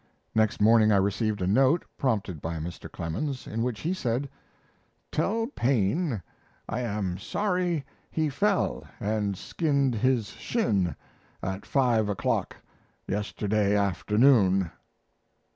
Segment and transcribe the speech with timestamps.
[0.33, 2.91] Next morning I received a note, prompted by Mr.
[2.91, 4.27] Clemens, in which he said:
[5.11, 6.23] Tell Paine
[6.67, 10.95] I am sorry he fell and skinned his shin
[11.43, 12.55] at five o'clock
[13.07, 14.71] yesterday afternoon.